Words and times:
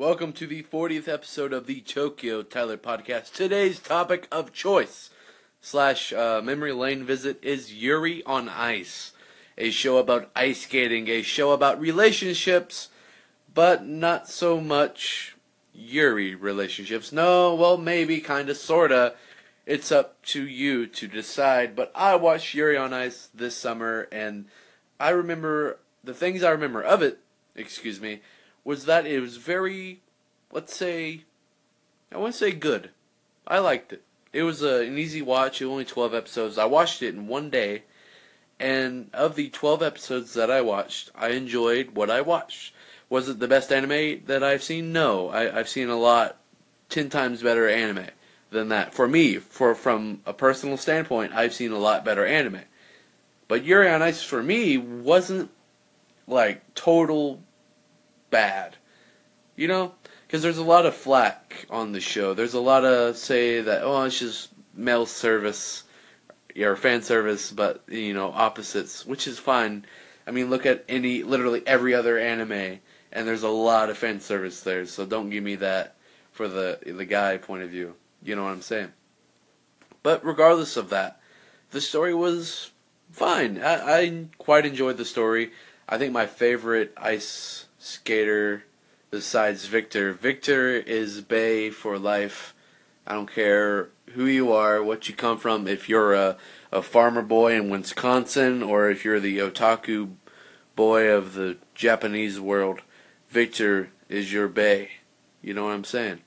Welcome 0.00 0.32
to 0.32 0.46
the 0.46 0.62
40th 0.62 1.08
episode 1.08 1.52
of 1.52 1.66
the 1.66 1.82
Tokyo 1.82 2.40
Tyler 2.40 2.78
podcast. 2.78 3.34
Today's 3.34 3.78
topic 3.78 4.26
of 4.32 4.50
choice 4.50 5.10
slash 5.60 6.10
uh, 6.10 6.40
memory 6.42 6.72
lane 6.72 7.04
visit 7.04 7.38
is 7.42 7.74
Yuri 7.74 8.22
on 8.24 8.48
Ice, 8.48 9.12
a 9.58 9.68
show 9.68 9.98
about 9.98 10.30
ice 10.34 10.62
skating, 10.62 11.06
a 11.08 11.20
show 11.20 11.52
about 11.52 11.78
relationships, 11.78 12.88
but 13.52 13.84
not 13.84 14.26
so 14.26 14.58
much 14.58 15.36
Yuri 15.74 16.34
relationships. 16.34 17.12
No, 17.12 17.54
well, 17.54 17.76
maybe, 17.76 18.22
kinda, 18.22 18.54
sorta. 18.54 19.16
It's 19.66 19.92
up 19.92 20.22
to 20.28 20.48
you 20.48 20.86
to 20.86 21.08
decide. 21.08 21.76
But 21.76 21.92
I 21.94 22.14
watched 22.14 22.54
Yuri 22.54 22.78
on 22.78 22.94
Ice 22.94 23.28
this 23.34 23.54
summer, 23.54 24.08
and 24.10 24.46
I 24.98 25.10
remember 25.10 25.78
the 26.02 26.14
things 26.14 26.42
I 26.42 26.52
remember 26.52 26.80
of 26.80 27.02
it. 27.02 27.18
Excuse 27.54 28.00
me 28.00 28.22
was 28.64 28.84
that 28.84 29.06
it 29.06 29.20
was 29.20 29.36
very, 29.36 30.00
let's 30.52 30.74
say, 30.74 31.24
I 32.12 32.18
want 32.18 32.34
to 32.34 32.38
say 32.38 32.52
good. 32.52 32.90
I 33.46 33.58
liked 33.58 33.92
it. 33.92 34.02
It 34.32 34.42
was 34.42 34.62
a, 34.62 34.82
an 34.82 34.98
easy 34.98 35.22
watch. 35.22 35.60
It 35.60 35.66
was 35.66 35.72
only 35.72 35.84
12 35.84 36.14
episodes. 36.14 36.58
I 36.58 36.66
watched 36.66 37.02
it 37.02 37.14
in 37.14 37.26
one 37.26 37.50
day. 37.50 37.84
And 38.58 39.08
of 39.14 39.36
the 39.36 39.48
12 39.48 39.82
episodes 39.82 40.34
that 40.34 40.50
I 40.50 40.60
watched, 40.60 41.10
I 41.14 41.30
enjoyed 41.30 41.92
what 41.92 42.10
I 42.10 42.20
watched. 42.20 42.74
Was 43.08 43.28
it 43.28 43.38
the 43.38 43.48
best 43.48 43.72
anime 43.72 44.22
that 44.26 44.44
I've 44.44 44.62
seen? 44.62 44.92
No. 44.92 45.30
I, 45.30 45.58
I've 45.58 45.68
seen 45.68 45.88
a 45.88 45.96
lot, 45.96 46.36
10 46.90 47.08
times 47.08 47.42
better 47.42 47.68
anime 47.68 48.06
than 48.50 48.68
that. 48.68 48.92
For 48.92 49.08
me, 49.08 49.36
for 49.36 49.74
from 49.74 50.20
a 50.26 50.34
personal 50.34 50.76
standpoint, 50.76 51.32
I've 51.32 51.54
seen 51.54 51.72
a 51.72 51.78
lot 51.78 52.04
better 52.04 52.26
anime. 52.26 52.60
But 53.48 53.64
Yuri 53.64 53.88
on 53.88 54.02
Ice 54.02 54.22
for 54.22 54.42
me 54.42 54.76
wasn't 54.76 55.50
like 56.28 56.74
total 56.74 57.40
bad. 58.30 58.76
You 59.56 59.68
know? 59.68 59.94
Because 60.26 60.42
there's 60.42 60.58
a 60.58 60.64
lot 60.64 60.86
of 60.86 60.94
flack 60.94 61.66
on 61.70 61.90
the 61.90 62.00
show. 62.00 62.34
There's 62.34 62.54
a 62.54 62.60
lot 62.60 62.84
of 62.84 63.16
say 63.16 63.60
that, 63.60 63.82
oh, 63.82 64.02
it's 64.04 64.20
just 64.20 64.50
male 64.74 65.04
service 65.06 65.82
or 66.56 66.76
fan 66.76 67.02
service, 67.02 67.50
but, 67.50 67.82
you 67.88 68.14
know, 68.14 68.30
opposites, 68.32 69.04
which 69.04 69.26
is 69.26 69.38
fine. 69.40 69.84
I 70.26 70.30
mean, 70.30 70.48
look 70.48 70.66
at 70.66 70.84
any, 70.88 71.24
literally 71.24 71.62
every 71.66 71.94
other 71.94 72.16
anime, 72.16 72.78
and 73.12 73.26
there's 73.26 73.42
a 73.42 73.48
lot 73.48 73.90
of 73.90 73.98
fan 73.98 74.20
service 74.20 74.60
there, 74.60 74.86
so 74.86 75.04
don't 75.04 75.30
give 75.30 75.42
me 75.42 75.56
that 75.56 75.96
for 76.30 76.46
the, 76.46 76.78
the 76.86 77.04
guy 77.04 77.36
point 77.36 77.64
of 77.64 77.70
view. 77.70 77.94
You 78.22 78.36
know 78.36 78.44
what 78.44 78.52
I'm 78.52 78.62
saying? 78.62 78.92
But 80.02 80.24
regardless 80.24 80.76
of 80.76 80.90
that, 80.90 81.20
the 81.72 81.80
story 81.80 82.14
was 82.14 82.70
fine. 83.10 83.60
I, 83.60 84.00
I 84.00 84.24
quite 84.38 84.64
enjoyed 84.64 84.96
the 84.96 85.04
story. 85.04 85.50
I 85.88 85.98
think 85.98 86.12
my 86.12 86.26
favorite 86.26 86.92
ice 86.96 87.66
skater 87.80 88.64
besides 89.10 89.66
Victor. 89.66 90.12
Victor 90.12 90.76
is 90.76 91.22
Bay 91.22 91.70
for 91.70 91.98
life. 91.98 92.54
I 93.06 93.14
don't 93.14 93.32
care 93.32 93.88
who 94.12 94.26
you 94.26 94.52
are, 94.52 94.82
what 94.82 95.08
you 95.08 95.14
come 95.14 95.38
from, 95.38 95.66
if 95.66 95.88
you're 95.88 96.14
a, 96.14 96.36
a 96.70 96.82
farmer 96.82 97.22
boy 97.22 97.54
in 97.54 97.70
Wisconsin 97.70 98.62
or 98.62 98.90
if 98.90 99.04
you're 99.04 99.18
the 99.18 99.38
otaku 99.38 100.12
boy 100.76 101.08
of 101.08 101.34
the 101.34 101.56
Japanese 101.74 102.38
world, 102.38 102.82
Victor 103.28 103.90
is 104.08 104.32
your 104.32 104.46
Bay. 104.46 104.90
You 105.42 105.54
know 105.54 105.64
what 105.64 105.72
I'm 105.72 105.84
saying? 105.84 106.20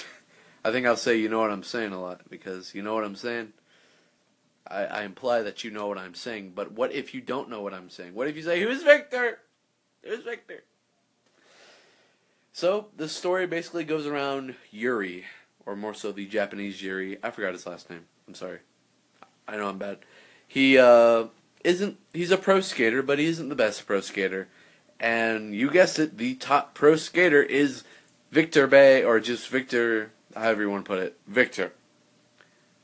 I 0.64 0.70
think 0.70 0.86
I'll 0.86 0.96
say 0.96 1.18
you 1.18 1.28
know 1.28 1.40
what 1.40 1.50
I'm 1.50 1.64
saying 1.64 1.92
a 1.92 2.00
lot 2.00 2.20
because 2.30 2.74
you 2.74 2.82
know 2.82 2.94
what 2.94 3.04
I'm 3.04 3.16
saying? 3.16 3.52
I, 4.66 4.84
I 4.84 5.02
imply 5.02 5.42
that 5.42 5.64
you 5.64 5.70
know 5.70 5.88
what 5.88 5.98
I'm 5.98 6.14
saying, 6.14 6.52
but 6.54 6.72
what 6.72 6.92
if 6.92 7.14
you 7.14 7.20
don't 7.20 7.50
know 7.50 7.60
what 7.62 7.74
I'm 7.74 7.90
saying? 7.90 8.14
What 8.14 8.28
if 8.28 8.36
you 8.36 8.42
say, 8.42 8.62
Who's 8.62 8.82
Victor? 8.82 9.40
Who's 10.04 10.22
Victor? 10.22 10.62
So 12.54 12.86
the 12.96 13.08
story 13.08 13.48
basically 13.48 13.82
goes 13.82 14.06
around 14.06 14.54
Yuri, 14.70 15.24
or 15.66 15.74
more 15.74 15.92
so 15.92 16.12
the 16.12 16.24
Japanese 16.24 16.80
Yuri. 16.80 17.18
I 17.20 17.32
forgot 17.32 17.52
his 17.52 17.66
last 17.66 17.90
name. 17.90 18.04
I'm 18.28 18.34
sorry. 18.34 18.60
I 19.48 19.56
know 19.56 19.66
I'm 19.66 19.78
bad. 19.78 19.98
He 20.46 20.78
uh, 20.78 21.24
isn't. 21.64 21.98
He's 22.12 22.30
a 22.30 22.36
pro 22.36 22.60
skater, 22.60 23.02
but 23.02 23.18
he 23.18 23.26
isn't 23.26 23.48
the 23.48 23.56
best 23.56 23.84
pro 23.88 24.00
skater. 24.00 24.46
And 25.00 25.52
you 25.52 25.68
guessed 25.68 25.98
it, 25.98 26.16
the 26.16 26.36
top 26.36 26.74
pro 26.74 26.94
skater 26.94 27.42
is 27.42 27.82
Victor 28.30 28.68
Bay, 28.68 29.02
or 29.02 29.18
just 29.18 29.48
Victor, 29.48 30.12
however 30.36 30.62
you 30.62 30.70
want 30.70 30.84
to 30.84 30.88
put 30.88 31.00
it. 31.00 31.18
Victor. 31.26 31.72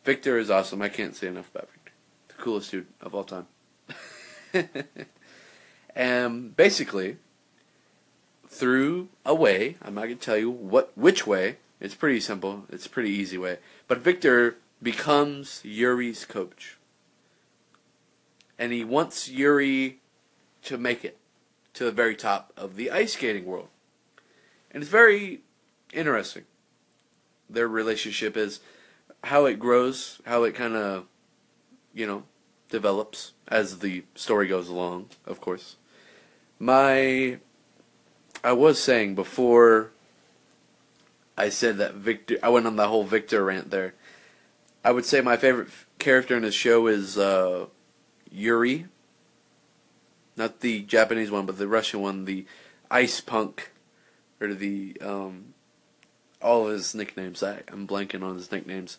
Victor 0.04 0.36
is 0.36 0.50
awesome. 0.50 0.82
I 0.82 0.88
can't 0.88 1.14
say 1.14 1.28
enough 1.28 1.48
about 1.48 1.68
Victor. 1.70 1.92
The 2.26 2.42
coolest 2.42 2.72
dude 2.72 2.88
of 3.00 3.14
all 3.14 3.22
time. 3.22 3.46
and 5.94 6.56
basically, 6.56 7.18
through 8.50 9.08
a 9.24 9.34
way. 9.34 9.76
I'm 9.80 9.94
not 9.94 10.02
going 10.02 10.18
to 10.18 10.24
tell 10.24 10.36
you 10.36 10.50
what 10.50 10.92
which 10.96 11.26
way. 11.26 11.56
It's 11.80 11.94
pretty 11.94 12.20
simple. 12.20 12.66
It's 12.68 12.84
a 12.84 12.90
pretty 12.90 13.10
easy 13.10 13.38
way. 13.38 13.58
But 13.88 13.98
Victor 13.98 14.56
becomes 14.82 15.62
Yuri's 15.64 16.26
coach. 16.26 16.76
And 18.58 18.72
he 18.72 18.84
wants 18.84 19.30
Yuri 19.30 20.00
to 20.64 20.76
make 20.76 21.04
it 21.04 21.16
to 21.72 21.84
the 21.84 21.92
very 21.92 22.14
top 22.14 22.52
of 22.56 22.76
the 22.76 22.90
ice 22.90 23.14
skating 23.14 23.46
world. 23.46 23.68
And 24.70 24.82
it's 24.82 24.90
very 24.90 25.40
interesting. 25.94 26.44
Their 27.48 27.68
relationship 27.68 28.36
is 28.36 28.60
how 29.24 29.46
it 29.46 29.58
grows, 29.58 30.20
how 30.26 30.42
it 30.44 30.54
kind 30.54 30.76
of, 30.76 31.06
you 31.94 32.06
know, 32.06 32.24
develops 32.68 33.32
as 33.48 33.78
the 33.78 34.04
story 34.14 34.46
goes 34.46 34.68
along, 34.68 35.06
of 35.26 35.40
course. 35.40 35.76
My 36.58 37.38
I 38.42 38.52
was 38.52 38.82
saying 38.82 39.14
before 39.14 39.90
I 41.36 41.50
said 41.50 41.78
that 41.78 41.94
Victor, 41.94 42.38
I 42.42 42.48
went 42.48 42.66
on 42.66 42.76
the 42.76 42.88
whole 42.88 43.04
Victor 43.04 43.44
rant 43.44 43.70
there. 43.70 43.94
I 44.84 44.92
would 44.92 45.04
say 45.04 45.20
my 45.20 45.36
favorite 45.36 45.68
character 45.98 46.36
in 46.36 46.42
the 46.42 46.52
show 46.52 46.86
is 46.86 47.18
uh, 47.18 47.66
Yuri. 48.30 48.86
Not 50.36 50.60
the 50.60 50.82
Japanese 50.82 51.30
one, 51.30 51.44
but 51.44 51.58
the 51.58 51.68
Russian 51.68 52.00
one, 52.00 52.24
the 52.24 52.46
Ice 52.90 53.20
Punk, 53.20 53.72
or 54.40 54.54
the 54.54 54.96
um, 55.02 55.54
all 56.40 56.66
of 56.66 56.72
his 56.72 56.94
nicknames. 56.94 57.42
I, 57.42 57.60
I'm 57.68 57.86
blanking 57.86 58.22
on 58.22 58.36
his 58.36 58.50
nicknames. 58.50 58.96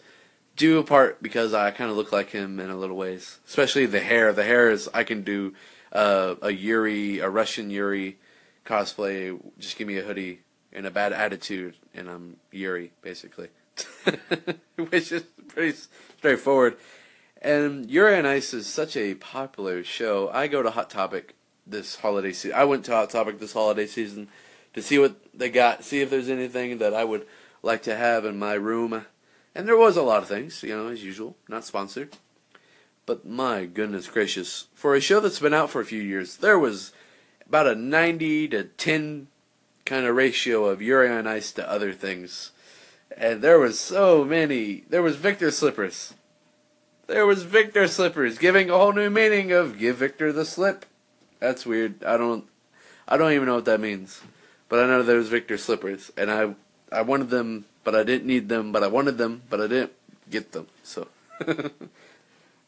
Due 0.55 0.77
apart 0.77 1.23
because 1.23 1.53
I 1.53 1.71
kind 1.71 1.89
of 1.89 1.97
look 1.97 2.11
like 2.11 2.29
him 2.29 2.59
in 2.59 2.69
a 2.69 2.75
little 2.75 2.97
ways, 2.97 3.39
especially 3.47 3.87
the 3.87 4.01
hair. 4.01 4.33
The 4.33 4.43
hair 4.43 4.69
is 4.69 4.87
I 4.93 5.03
can 5.03 5.23
do 5.23 5.55
uh, 5.91 6.35
a 6.43 6.51
Yuri, 6.51 7.19
a 7.19 7.29
Russian 7.29 7.71
Yuri 7.71 8.17
cosplay, 8.65 9.39
just 9.59 9.77
give 9.77 9.87
me 9.87 9.97
a 9.97 10.03
hoodie 10.03 10.41
and 10.73 10.85
a 10.85 10.91
bad 10.91 11.13
attitude, 11.13 11.75
and 11.93 12.09
I'm 12.09 12.37
Yuri, 12.51 12.91
basically. 13.01 13.49
Which 14.75 15.11
is 15.11 15.23
pretty 15.47 15.77
straightforward. 16.17 16.77
And 17.41 17.89
Yuri 17.89 18.17
on 18.17 18.25
Ice 18.25 18.53
is 18.53 18.67
such 18.67 18.95
a 18.95 19.15
popular 19.15 19.83
show. 19.83 20.29
I 20.29 20.47
go 20.47 20.61
to 20.61 20.71
Hot 20.71 20.89
Topic 20.89 21.35
this 21.65 21.95
holiday 21.97 22.33
season. 22.33 22.57
I 22.57 22.65
went 22.65 22.85
to 22.85 22.91
Hot 22.91 23.09
Topic 23.09 23.39
this 23.39 23.53
holiday 23.53 23.87
season 23.87 24.27
to 24.73 24.81
see 24.81 24.99
what 24.99 25.15
they 25.33 25.49
got, 25.49 25.83
see 25.83 26.01
if 26.01 26.09
there's 26.09 26.29
anything 26.29 26.77
that 26.77 26.93
I 26.93 27.03
would 27.03 27.25
like 27.63 27.83
to 27.83 27.95
have 27.95 28.25
in 28.25 28.37
my 28.37 28.53
room. 28.53 29.05
And 29.53 29.67
there 29.67 29.77
was 29.77 29.97
a 29.97 30.03
lot 30.03 30.21
of 30.21 30.29
things, 30.29 30.63
you 30.63 30.75
know, 30.75 30.87
as 30.87 31.03
usual, 31.03 31.35
not 31.47 31.65
sponsored. 31.65 32.15
But 33.05 33.25
my 33.25 33.65
goodness 33.65 34.07
gracious, 34.07 34.67
for 34.73 34.95
a 34.95 35.01
show 35.01 35.19
that's 35.19 35.39
been 35.39 35.53
out 35.53 35.69
for 35.69 35.81
a 35.81 35.85
few 35.85 36.01
years, 36.01 36.37
there 36.37 36.59
was 36.59 36.93
about 37.51 37.67
a 37.67 37.75
90 37.75 38.47
to 38.47 38.63
10 38.63 39.27
kind 39.83 40.05
of 40.05 40.15
ratio 40.15 40.67
of 40.67 40.81
Yuri 40.81 41.09
on 41.09 41.27
Ice 41.27 41.51
to 41.51 41.69
other 41.69 41.91
things. 41.91 42.53
And 43.17 43.41
there 43.41 43.59
was 43.59 43.77
so 43.77 44.23
many. 44.23 44.85
There 44.87 45.01
was 45.01 45.17
Victor 45.17 45.51
Slippers. 45.51 46.13
There 47.07 47.25
was 47.25 47.43
Victor 47.43 47.89
Slippers 47.89 48.37
giving 48.37 48.69
a 48.69 48.77
whole 48.77 48.93
new 48.93 49.09
meaning 49.09 49.51
of 49.51 49.77
give 49.77 49.97
Victor 49.97 50.31
the 50.31 50.45
slip. 50.45 50.85
That's 51.41 51.65
weird. 51.65 52.01
I 52.05 52.15
don't 52.15 52.45
I 53.05 53.17
don't 53.17 53.33
even 53.33 53.47
know 53.47 53.55
what 53.55 53.65
that 53.65 53.81
means. 53.81 54.21
But 54.69 54.79
I 54.79 54.87
know 54.87 55.03
there 55.03 55.17
was 55.17 55.27
Victor 55.27 55.57
Slippers 55.57 56.09
and 56.15 56.31
I 56.31 56.55
I 56.89 57.01
wanted 57.01 57.31
them, 57.31 57.65
but 57.83 57.95
I 57.95 58.03
didn't 58.03 58.27
need 58.27 58.47
them, 58.47 58.71
but 58.71 58.81
I 58.81 58.87
wanted 58.87 59.17
them, 59.17 59.41
but 59.49 59.59
I 59.59 59.67
didn't 59.67 59.91
get 60.29 60.53
them. 60.53 60.67
So 60.83 61.09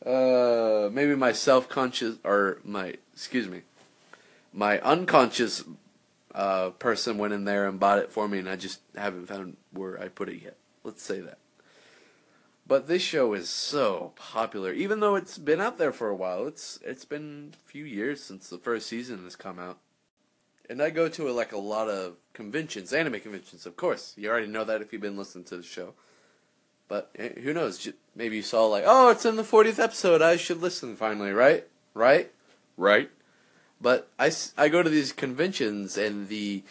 uh 0.06 0.89
maybe 0.91 1.15
my 1.15 1.31
self-conscious 1.31 2.18
or 2.25 2.57
my 2.65 2.95
excuse 3.13 3.47
me 3.47 3.62
my 4.53 4.79
unconscious 4.79 5.63
uh, 6.33 6.69
person 6.71 7.17
went 7.17 7.33
in 7.33 7.45
there 7.45 7.67
and 7.67 7.79
bought 7.79 8.00
it 8.00 8.11
for 8.11 8.27
me, 8.27 8.39
and 8.39 8.50
I 8.50 8.55
just 8.55 8.81
haven't 8.95 9.27
found 9.27 9.57
where 9.71 10.00
I 10.00 10.07
put 10.07 10.29
it 10.29 10.41
yet. 10.41 10.57
Let's 10.83 11.03
say 11.03 11.19
that. 11.21 11.39
But 12.65 12.88
this 12.88 13.01
show 13.01 13.33
is 13.33 13.50
so 13.50 14.13
popular, 14.15 14.71
even 14.71 15.00
though 15.00 15.15
it's 15.15 15.38
been 15.38 15.59
out 15.59 15.77
there 15.77 15.91
for 15.91 16.09
a 16.09 16.15
while. 16.15 16.47
It's 16.47 16.79
it's 16.83 17.03
been 17.03 17.53
a 17.53 17.69
few 17.69 17.83
years 17.83 18.23
since 18.23 18.50
the 18.50 18.57
first 18.57 18.88
season 18.88 19.23
has 19.25 19.35
come 19.35 19.59
out, 19.59 19.79
and 20.69 20.81
I 20.81 20.89
go 20.89 21.09
to 21.09 21.29
like 21.31 21.51
a 21.51 21.57
lot 21.57 21.89
of 21.89 22.15
conventions, 22.31 22.94
anime 22.94 23.19
conventions. 23.19 23.65
Of 23.65 23.75
course, 23.75 24.13
you 24.15 24.29
already 24.29 24.47
know 24.47 24.63
that 24.63 24.81
if 24.81 24.94
you've 24.94 25.01
been 25.01 25.17
listening 25.17 25.44
to 25.45 25.57
the 25.57 25.63
show. 25.63 25.94
But 26.88 27.11
eh, 27.17 27.39
who 27.41 27.53
knows? 27.53 27.89
Maybe 28.15 28.38
you 28.38 28.41
saw 28.41 28.65
like, 28.67 28.83
oh, 28.85 29.09
it's 29.09 29.25
in 29.25 29.35
the 29.35 29.44
40th 29.44 29.79
episode. 29.79 30.21
I 30.21 30.38
should 30.38 30.61
listen 30.61 30.95
finally, 30.95 31.31
right? 31.31 31.67
Right? 31.94 32.31
Right? 32.77 33.09
But 33.83 34.07
I, 34.18 34.31
I 34.57 34.69
go 34.69 34.81
to 34.81 34.89
these 34.89 35.12
conventions 35.12 35.97
and 35.97 36.30
the 36.30 36.63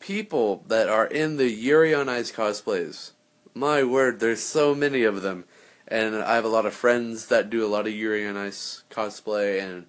people 0.00 0.64
that 0.68 0.86
are 0.86 1.06
in 1.06 1.38
the 1.38 1.50
Yuri 1.50 1.94
on 1.94 2.10
Ice 2.10 2.30
cosplays. 2.30 3.12
My 3.54 3.82
word, 3.82 4.20
there's 4.20 4.42
so 4.42 4.74
many 4.74 5.02
of 5.02 5.22
them. 5.22 5.44
And 5.88 6.14
I 6.14 6.34
have 6.34 6.44
a 6.44 6.48
lot 6.48 6.66
of 6.66 6.74
friends 6.74 7.28
that 7.28 7.48
do 7.48 7.64
a 7.64 7.72
lot 7.72 7.86
of 7.86 7.94
Yuri 7.94 8.28
on 8.28 8.36
Ice 8.36 8.82
cosplay, 8.90 9.62
and 9.62 9.86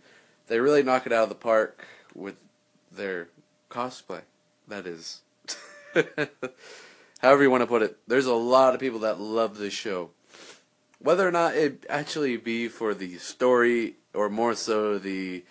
they 0.47 0.61
really 0.61 0.81
knock 0.81 1.05
it 1.05 1.11
out 1.11 1.23
of 1.23 1.29
the 1.29 1.35
park 1.35 1.85
with 2.15 2.37
their 2.89 3.27
cosplay. 3.69 4.21
That 4.65 4.87
is. 4.87 5.19
However 7.19 7.43
you 7.43 7.51
want 7.51 7.63
to 7.63 7.67
put 7.67 7.81
it, 7.81 7.97
there's 8.07 8.25
a 8.25 8.33
lot 8.33 8.73
of 8.73 8.79
people 8.79 8.99
that 8.99 9.19
love 9.19 9.57
this 9.57 9.73
show. 9.73 10.11
Whether 10.99 11.27
or 11.27 11.31
not 11.31 11.55
it 11.55 11.85
actually 11.89 12.37
be 12.37 12.69
for 12.69 12.93
the 12.93 13.17
story, 13.17 13.95
or 14.13 14.29
more 14.29 14.55
so 14.55 14.97
the 14.97 15.43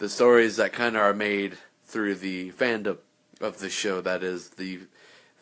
the 0.00 0.08
stories 0.08 0.56
that 0.56 0.72
kind 0.72 0.96
of 0.96 1.02
are 1.02 1.14
made 1.14 1.58
through 1.84 2.14
the 2.14 2.50
fandom 2.52 2.96
of 3.38 3.58
the 3.58 3.68
show. 3.68 4.00
That 4.00 4.24
is 4.24 4.48
the 4.50 4.80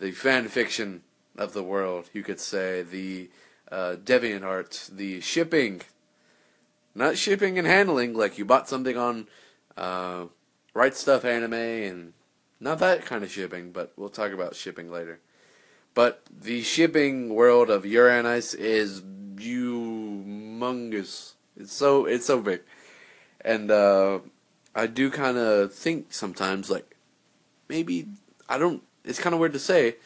the 0.00 0.10
fan 0.10 0.48
fiction 0.48 1.02
of 1.36 1.52
the 1.52 1.62
world. 1.62 2.10
You 2.12 2.22
could 2.24 2.40
say 2.40 2.82
the 2.82 3.30
uh, 3.70 3.96
DeviantArt, 4.02 4.96
the 4.96 5.20
shipping, 5.20 5.82
not 6.94 7.16
shipping 7.16 7.56
and 7.56 7.66
handling 7.66 8.14
like 8.14 8.36
you 8.36 8.44
bought 8.44 8.68
something 8.68 8.96
on 8.96 9.28
uh, 9.76 10.24
Right 10.74 10.92
Stuf 10.92 11.24
Anime 11.24 11.54
and 11.54 12.12
not 12.60 12.80
that 12.80 13.06
kind 13.06 13.22
of 13.22 13.30
shipping, 13.30 13.70
but 13.70 13.92
we'll 13.96 14.08
talk 14.08 14.32
about 14.32 14.56
shipping 14.56 14.90
later. 14.90 15.20
But 15.94 16.22
the 16.36 16.62
shipping 16.62 17.32
world 17.32 17.70
of 17.70 17.86
Yuri 17.86 18.18
on 18.18 18.26
Ice 18.26 18.54
is 18.54 19.02
humongous. 19.36 21.34
It's 21.56 21.72
so 21.72 22.06
it's 22.06 22.26
so 22.26 22.40
big, 22.40 22.62
and 23.40 23.70
uh, 23.70 24.18
I 24.78 24.86
do 24.86 25.10
kind 25.10 25.36
of 25.36 25.74
think 25.74 26.12
sometimes 26.12 26.70
like 26.70 26.96
maybe 27.68 28.06
I 28.48 28.58
don't. 28.58 28.82
It's 29.04 29.18
kind 29.18 29.34
of 29.34 29.40
weird 29.40 29.54
to 29.54 29.58
say, 29.58 29.96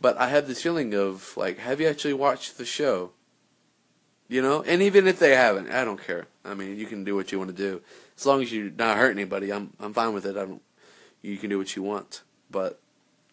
but 0.00 0.16
I 0.16 0.28
have 0.28 0.46
this 0.46 0.62
feeling 0.62 0.94
of 0.94 1.36
like, 1.36 1.58
have 1.58 1.80
you 1.80 1.88
actually 1.88 2.14
watched 2.14 2.56
the 2.56 2.64
show? 2.64 3.10
You 4.28 4.42
know, 4.42 4.62
and 4.62 4.80
even 4.80 5.06
if 5.08 5.18
they 5.18 5.34
haven't, 5.34 5.70
I 5.70 5.84
don't 5.84 6.02
care. 6.02 6.26
I 6.44 6.54
mean, 6.54 6.76
you 6.76 6.86
can 6.86 7.04
do 7.04 7.16
what 7.16 7.32
you 7.32 7.38
want 7.38 7.50
to 7.50 7.56
do 7.56 7.80
as 8.16 8.26
long 8.26 8.42
as 8.42 8.52
you 8.52 8.72
not 8.76 8.96
hurt 8.96 9.10
anybody. 9.10 9.52
I'm 9.52 9.72
I'm 9.80 9.92
fine 9.92 10.14
with 10.14 10.24
it. 10.24 10.36
I 10.36 10.44
don't. 10.44 10.62
You 11.22 11.36
can 11.36 11.50
do 11.50 11.58
what 11.58 11.74
you 11.74 11.82
want, 11.82 12.22
but 12.48 12.78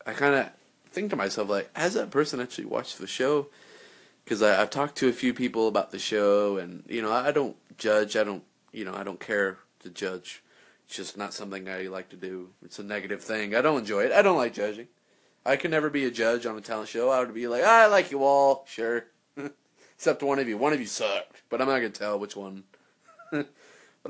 I 0.07 0.13
kind 0.13 0.33
of 0.33 0.49
think 0.89 1.11
to 1.11 1.15
myself 1.15 1.49
like, 1.49 1.69
has 1.77 1.93
that 1.93 2.09
person 2.09 2.39
actually 2.39 2.65
watched 2.65 2.97
the 2.97 3.07
show? 3.07 3.47
Because 4.23 4.41
I've 4.41 4.69
talked 4.69 4.95
to 4.97 5.09
a 5.09 5.13
few 5.13 5.33
people 5.33 5.67
about 5.67 5.91
the 5.91 5.99
show, 5.99 6.57
and 6.57 6.83
you 6.87 7.01
know, 7.01 7.11
I 7.11 7.31
don't 7.31 7.57
judge. 7.77 8.15
I 8.15 8.23
don't, 8.23 8.43
you 8.71 8.85
know, 8.85 8.95
I 8.95 9.03
don't 9.03 9.19
care 9.19 9.57
to 9.81 9.89
judge. 9.89 10.42
Just 10.93 11.17
not 11.17 11.33
something 11.33 11.67
I 11.67 11.87
like 11.87 12.09
to 12.09 12.15
do. 12.15 12.49
It's 12.63 12.77
a 12.77 12.83
negative 12.83 13.19
thing. 13.19 13.55
I 13.55 13.63
don't 13.63 13.79
enjoy 13.79 14.03
it. 14.03 14.11
I 14.11 14.21
don't 14.21 14.37
like 14.37 14.53
judging. 14.53 14.89
I 15.43 15.55
can 15.55 15.71
never 15.71 15.89
be 15.89 16.05
a 16.05 16.11
judge 16.11 16.45
on 16.45 16.55
a 16.55 16.61
talent 16.61 16.87
show. 16.87 17.09
I 17.09 17.19
would 17.19 17.33
be 17.33 17.47
like, 17.47 17.63
ah, 17.65 17.85
I 17.85 17.85
like 17.87 18.11
you 18.11 18.23
all, 18.23 18.63
sure. 18.67 19.05
Except 19.95 20.21
one 20.21 20.37
of 20.37 20.47
you. 20.47 20.55
One 20.55 20.71
of 20.71 20.79
you 20.79 20.85
sucked. 20.85 21.41
But 21.49 21.61
I'm 21.61 21.67
not 21.67 21.79
going 21.79 21.91
to 21.91 21.99
tell 21.99 22.19
which 22.19 22.35
one. 22.35 22.65
but 23.31 23.47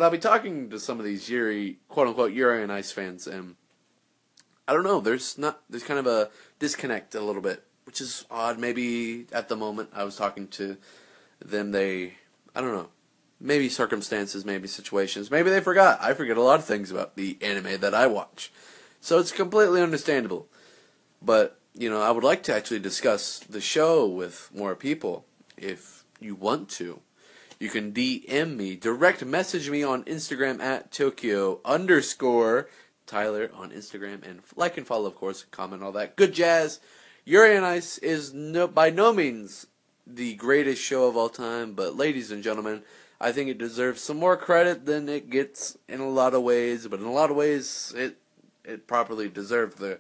I'll 0.01 0.09
be 0.09 0.17
talking 0.17 0.69
to 0.71 0.77
some 0.77 0.99
of 0.99 1.05
these 1.05 1.29
Yuri, 1.29 1.79
quote 1.87 2.07
unquote, 2.07 2.33
Yuri 2.33 2.61
on 2.61 2.69
Ice 2.69 2.91
fans, 2.91 3.27
and 3.27 3.55
I 4.67 4.73
don't 4.73 4.83
know. 4.83 4.99
There's 4.99 5.37
not, 5.37 5.61
there's 5.69 5.85
kind 5.85 6.01
of 6.01 6.07
a 6.07 6.31
disconnect 6.59 7.15
a 7.15 7.21
little 7.21 7.41
bit, 7.41 7.63
which 7.85 8.01
is 8.01 8.25
odd. 8.29 8.59
Maybe 8.59 9.27
at 9.31 9.47
the 9.47 9.55
moment 9.55 9.91
I 9.93 10.03
was 10.03 10.17
talking 10.17 10.49
to 10.49 10.75
them, 11.39 11.71
they, 11.71 12.15
I 12.53 12.59
don't 12.59 12.73
know. 12.73 12.89
Maybe 13.45 13.67
circumstances, 13.67 14.45
maybe 14.45 14.69
situations. 14.69 15.29
Maybe 15.29 15.49
they 15.49 15.59
forgot. 15.59 15.99
I 16.01 16.13
forget 16.13 16.37
a 16.37 16.41
lot 16.41 16.59
of 16.59 16.65
things 16.65 16.89
about 16.89 17.17
the 17.17 17.37
anime 17.41 17.81
that 17.81 17.93
I 17.93 18.07
watch. 18.07 18.53
So 19.01 19.19
it's 19.19 19.33
completely 19.33 19.81
understandable. 19.81 20.47
But, 21.21 21.59
you 21.73 21.89
know, 21.89 22.01
I 22.01 22.11
would 22.11 22.23
like 22.23 22.43
to 22.43 22.55
actually 22.55 22.79
discuss 22.79 23.39
the 23.39 23.59
show 23.59 24.07
with 24.07 24.49
more 24.55 24.75
people 24.75 25.25
if 25.57 26.05
you 26.21 26.35
want 26.35 26.69
to. 26.69 27.01
You 27.59 27.69
can 27.69 27.91
DM 27.91 28.55
me, 28.55 28.77
direct 28.77 29.25
message 29.25 29.69
me 29.69 29.83
on 29.83 30.03
Instagram 30.05 30.61
at 30.61 30.91
Tokyo 30.91 31.59
underscore 31.65 32.69
Tyler 33.05 33.51
on 33.53 33.71
Instagram, 33.71 34.25
and 34.27 34.41
like 34.55 34.77
and 34.77 34.87
follow, 34.87 35.05
of 35.05 35.15
course, 35.15 35.45
comment, 35.51 35.83
all 35.83 35.91
that 35.91 36.15
good 36.15 36.33
jazz. 36.33 36.79
Yuri 37.25 37.57
on 37.57 37.63
Ice 37.63 37.97
is 37.97 38.33
no, 38.33 38.67
by 38.67 38.89
no 38.89 39.13
means 39.13 39.67
the 40.05 40.35
greatest 40.35 40.81
show 40.81 41.07
of 41.07 41.15
all 41.15 41.29
time, 41.29 41.73
but 41.73 41.95
ladies 41.95 42.31
and 42.31 42.43
gentlemen, 42.43 42.83
I 43.19 43.31
think 43.31 43.49
it 43.49 43.57
deserves 43.57 44.01
some 44.01 44.17
more 44.17 44.37
credit 44.37 44.85
than 44.85 45.07
it 45.07 45.29
gets 45.29 45.77
in 45.87 45.99
a 45.99 46.09
lot 46.09 46.33
of 46.33 46.43
ways, 46.43 46.87
but 46.87 46.99
in 46.99 47.05
a 47.05 47.11
lot 47.11 47.29
of 47.29 47.35
ways, 47.35 47.93
it 47.95 48.17
it 48.63 48.87
properly 48.87 49.29
deserved 49.29 49.77
the 49.77 49.99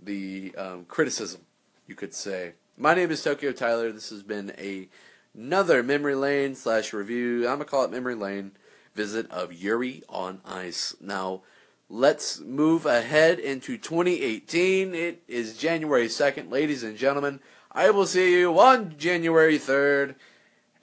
the 0.00 0.54
um, 0.56 0.84
criticism, 0.86 1.42
you 1.86 1.94
could 1.94 2.14
say. 2.14 2.52
My 2.76 2.94
name 2.94 3.10
is 3.10 3.22
Tokyo 3.22 3.52
Tyler. 3.52 3.90
This 3.92 4.10
has 4.10 4.22
been 4.22 4.52
a 4.58 4.88
another 5.34 5.82
memory 5.82 6.14
lane 6.14 6.54
slash 6.54 6.92
review. 6.92 7.48
I'm 7.48 7.54
gonna 7.54 7.64
call 7.64 7.84
it 7.84 7.90
memory 7.90 8.14
lane 8.14 8.52
visit 8.94 9.30
of 9.30 9.52
Yuri 9.52 10.02
on 10.08 10.40
Ice. 10.44 10.96
Now, 11.00 11.42
let's 11.88 12.40
move 12.40 12.86
ahead 12.86 13.38
into 13.38 13.76
2018. 13.76 14.94
It 14.94 15.22
is 15.28 15.56
January 15.56 16.08
2nd, 16.08 16.50
ladies 16.50 16.82
and 16.82 16.96
gentlemen. 16.96 17.40
I 17.70 17.90
will 17.90 18.06
see 18.06 18.32
you 18.38 18.58
on 18.58 18.96
January 18.96 19.58
3rd, 19.58 20.14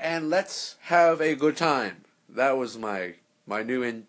and 0.03 0.29
let's 0.29 0.75
have 0.81 1.21
a 1.21 1.33
good 1.33 1.55
time. 1.55 2.03
That 2.29 2.57
was 2.57 2.77
my 2.77 3.15
my 3.47 3.63
new 3.63 3.81
in. 3.81 4.05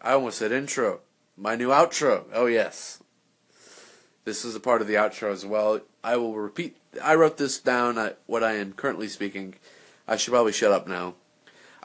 I 0.00 0.12
almost 0.12 0.38
said 0.38 0.50
intro. 0.50 1.00
My 1.36 1.54
new 1.54 1.68
outro. 1.68 2.24
Oh 2.32 2.46
yes, 2.46 3.02
this 4.24 4.44
is 4.44 4.56
a 4.56 4.60
part 4.60 4.80
of 4.80 4.88
the 4.88 4.94
outro 4.94 5.30
as 5.30 5.44
well. 5.44 5.80
I 6.02 6.16
will 6.16 6.34
repeat. 6.34 6.76
I 7.02 7.14
wrote 7.14 7.36
this 7.36 7.58
down. 7.58 7.98
At 7.98 8.18
what 8.26 8.42
I 8.42 8.54
am 8.54 8.72
currently 8.72 9.08
speaking. 9.08 9.54
I 10.08 10.16
should 10.16 10.32
probably 10.32 10.52
shut 10.52 10.72
up 10.72 10.88
now. 10.88 11.14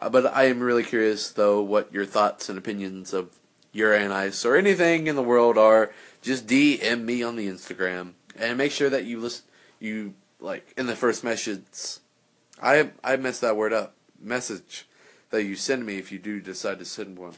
Uh, 0.01 0.09
but 0.09 0.25
I 0.25 0.45
am 0.45 0.62
really 0.62 0.83
curious, 0.83 1.31
though, 1.31 1.62
what 1.62 1.94
your 1.94 2.05
thoughts 2.05 2.50
and 2.50 2.57
opinions 2.57 3.13
of 3.13 3.29
Ice 3.75 4.45
or 4.45 4.55
anything 4.55 5.07
in 5.07 5.15
the 5.15 5.23
world 5.23 5.57
are. 5.57 5.94
Just 6.21 6.47
DM 6.47 7.03
me 7.03 7.23
on 7.23 7.38
the 7.38 7.47
Instagram 7.47 8.12
and 8.35 8.57
make 8.57 8.71
sure 8.71 8.89
that 8.89 9.05
you 9.05 9.19
listen. 9.19 9.45
You 9.79 10.15
like 10.41 10.73
in 10.77 10.85
the 10.85 10.95
first 10.95 11.23
message. 11.23 12.00
I 12.61 12.91
I 13.03 13.15
messed 13.17 13.41
that 13.41 13.57
word 13.57 13.73
up. 13.73 13.95
Message 14.21 14.88
that 15.29 15.44
you 15.44 15.56
send 15.56 15.85
me 15.85 15.97
if 15.97 16.11
you 16.11 16.19
do 16.19 16.41
decide 16.41 16.79
to 16.79 16.85
send 16.85 17.17
one. 17.17 17.33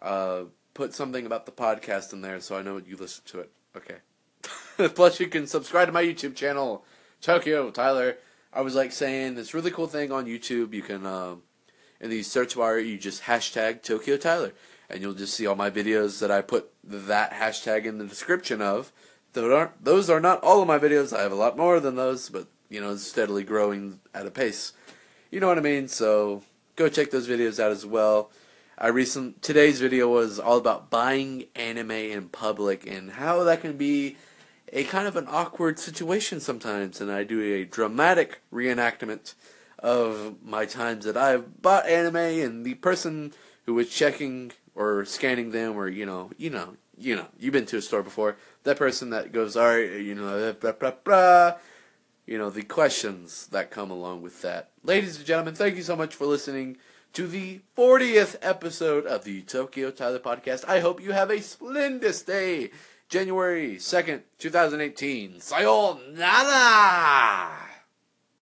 Uh, 0.00 0.44
put 0.74 0.94
something 0.94 1.26
about 1.26 1.46
the 1.46 1.52
podcast 1.52 2.12
in 2.12 2.20
there 2.20 2.40
so 2.40 2.56
I 2.56 2.62
know 2.62 2.76
you 2.78 2.96
listen 2.96 3.24
to 3.26 3.40
it. 3.40 3.50
Okay. 3.76 3.96
Plus, 4.94 5.18
you 5.20 5.26
can 5.26 5.46
subscribe 5.46 5.88
to 5.88 5.92
my 5.92 6.02
YouTube 6.02 6.36
channel, 6.36 6.84
Tokyo 7.20 7.70
Tyler. 7.70 8.16
I 8.52 8.60
was 8.60 8.74
like 8.74 8.92
saying 8.92 9.34
this 9.34 9.54
really 9.54 9.70
cool 9.70 9.88
thing 9.88 10.12
on 10.12 10.26
YouTube. 10.26 10.72
You 10.72 10.82
can, 10.82 11.04
um, 11.04 11.42
in 12.00 12.10
the 12.10 12.22
search 12.22 12.56
bar, 12.56 12.78
you 12.78 12.96
just 12.96 13.24
hashtag 13.24 13.82
Tokyo 13.82 14.16
Tyler, 14.16 14.52
and 14.88 15.02
you'll 15.02 15.14
just 15.14 15.34
see 15.34 15.46
all 15.46 15.56
my 15.56 15.70
videos 15.70 16.20
that 16.20 16.30
I 16.30 16.42
put 16.42 16.70
that 16.84 17.32
hashtag 17.32 17.84
in 17.84 17.98
the 17.98 18.06
description 18.06 18.62
of. 18.62 18.92
Those 19.32 19.52
aren't, 19.52 19.84
those 19.84 20.08
are 20.08 20.20
not 20.20 20.42
all 20.42 20.62
of 20.62 20.68
my 20.68 20.78
videos. 20.78 21.16
I 21.16 21.22
have 21.22 21.32
a 21.32 21.36
lot 21.36 21.56
more 21.56 21.80
than 21.80 21.96
those, 21.96 22.28
but 22.28 22.46
you 22.68 22.80
know, 22.80 22.96
steadily 22.96 23.44
growing 23.44 24.00
at 24.14 24.26
a 24.26 24.30
pace. 24.30 24.72
You 25.30 25.40
know 25.40 25.48
what 25.48 25.58
I 25.58 25.62
mean? 25.62 25.88
So 25.88 26.42
go 26.76 26.88
check 26.88 27.10
those 27.10 27.28
videos 27.28 27.58
out 27.62 27.70
as 27.70 27.84
well. 27.84 28.30
I 28.76 28.88
recent 28.88 29.42
today's 29.42 29.80
video 29.80 30.08
was 30.08 30.38
all 30.38 30.58
about 30.58 30.88
buying 30.88 31.46
anime 31.56 31.90
in 31.90 32.28
public 32.28 32.86
and 32.86 33.10
how 33.10 33.42
that 33.44 33.60
can 33.60 33.76
be 33.76 34.16
a 34.72 34.84
kind 34.84 35.08
of 35.08 35.16
an 35.16 35.26
awkward 35.28 35.78
situation 35.78 36.40
sometimes, 36.40 37.00
and 37.00 37.10
I 37.10 37.24
do 37.24 37.42
a 37.42 37.64
dramatic 37.64 38.40
reenactment 38.52 39.34
of 39.78 40.36
my 40.44 40.66
times 40.66 41.04
that 41.04 41.16
I've 41.16 41.62
bought 41.62 41.86
anime 41.86 42.16
and 42.16 42.64
the 42.64 42.74
person 42.74 43.32
who 43.66 43.74
was 43.74 43.88
checking 43.88 44.52
or 44.74 45.04
scanning 45.04 45.50
them 45.50 45.76
or 45.76 45.88
you 45.88 46.06
know 46.06 46.30
you 46.36 46.50
know 46.50 46.76
you 46.96 47.14
know 47.14 47.26
you've 47.38 47.52
been 47.52 47.66
to 47.66 47.76
a 47.76 47.82
store 47.82 48.02
before 48.02 48.36
that 48.64 48.76
person 48.76 49.10
that 49.10 49.32
goes 49.32 49.56
all 49.56 49.68
right 49.68 50.00
you 50.00 50.14
know 50.14 50.52
blah, 50.54 50.72
blah, 50.72 50.92
blah, 51.04 51.54
you 52.28 52.36
know 52.36 52.50
the 52.50 52.62
questions 52.62 53.46
that 53.48 53.70
come 53.70 53.90
along 53.90 54.20
with 54.20 54.42
that 54.42 54.68
ladies 54.84 55.16
and 55.16 55.24
gentlemen 55.24 55.54
thank 55.54 55.76
you 55.76 55.82
so 55.82 55.96
much 55.96 56.14
for 56.14 56.26
listening 56.26 56.76
to 57.14 57.26
the 57.26 57.60
40th 57.76 58.36
episode 58.42 59.06
of 59.06 59.24
the 59.24 59.40
Tokyo 59.42 59.90
Tyler 59.90 60.18
podcast 60.18 60.68
I 60.68 60.80
hope 60.80 61.02
you 61.02 61.12
have 61.12 61.30
a 61.30 61.40
splendid 61.40 62.22
day 62.26 62.70
January 63.08 63.76
2nd, 63.76 64.20
2018. 64.38 65.40
Sayonara! 65.40 66.08